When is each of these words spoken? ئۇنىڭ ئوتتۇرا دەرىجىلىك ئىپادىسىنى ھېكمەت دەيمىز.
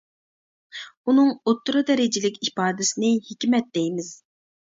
ئۇنىڭ 1.11 1.29
ئوتتۇرا 1.33 1.83
دەرىجىلىك 1.89 2.41
ئىپادىسىنى 2.49 3.13
ھېكمەت 3.29 3.71
دەيمىز. 3.81 4.11